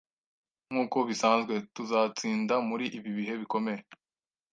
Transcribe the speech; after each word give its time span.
“Nkuko 0.71 0.97
bisanzwe, 1.09 1.53
tuzatsinda 1.75 2.55
muri 2.69 2.85
ibi 2.97 3.11
bihe 3.17 3.33
bikomeye 3.41 3.81